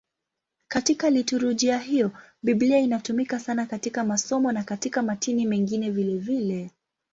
Katika 0.67 1.09
liturujia 1.09 1.77
hiyo 1.79 2.11
Biblia 2.43 2.77
inatumika 2.79 3.39
sana 3.39 3.65
katika 3.65 4.03
masomo 4.03 4.51
na 4.51 4.63
katika 4.63 5.01
matini 5.01 5.45
mengine 5.45 5.89
vilevile. 5.89 6.69